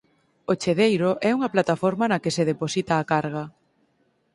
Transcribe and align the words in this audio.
O 0.51 0.53
chedeiro 0.61 1.09
é 1.27 1.29
unha 1.37 1.53
plataforma 1.53 2.05
na 2.07 2.21
que 2.23 2.33
se 2.35 2.47
deposita 2.51 2.93
a 2.97 3.07
carga. 3.11 3.43